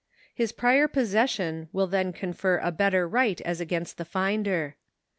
His 0.33 0.51
prior 0.51 0.87
possession 0.87 1.69
will 1.71 1.85
then 1.85 2.11
confer 2.11 2.57
a 2.57 2.71
better 2.71 3.07
right 3.07 3.39
as 3.41 3.61
against 3.61 3.99
the 3.99 4.03
finder. 4.05 4.77